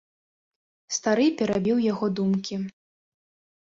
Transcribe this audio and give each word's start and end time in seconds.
Стары 0.95 1.27
перабіў 1.43 1.77
яго 1.91 2.05
думкі. 2.23 2.55